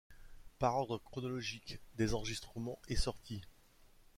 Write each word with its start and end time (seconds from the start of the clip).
Par 0.57 0.75
ordre 0.77 0.97
chronologique 0.97 1.77
des 1.95 2.15
enregistrements 2.15 2.79
et 2.87 2.95
sorties. 2.95 3.43